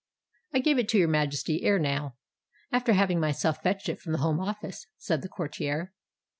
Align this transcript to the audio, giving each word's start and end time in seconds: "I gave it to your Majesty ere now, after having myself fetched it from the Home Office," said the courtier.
"I 0.51 0.57
gave 0.57 0.79
it 0.79 0.89
to 0.89 0.97
your 0.97 1.07
Majesty 1.07 1.61
ere 1.63 1.77
now, 1.77 2.15
after 2.71 2.93
having 2.93 3.19
myself 3.19 3.61
fetched 3.61 3.87
it 3.87 3.99
from 3.99 4.13
the 4.13 4.17
Home 4.25 4.39
Office," 4.39 4.87
said 4.97 5.21
the 5.21 5.29
courtier. 5.29 5.93